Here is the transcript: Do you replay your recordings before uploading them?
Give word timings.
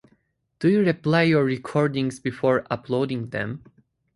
Do 0.57 0.67
you 0.67 0.79
replay 0.79 1.29
your 1.29 1.43
recordings 1.45 2.19
before 2.19 2.65
uploading 2.71 3.29
them? 3.29 3.63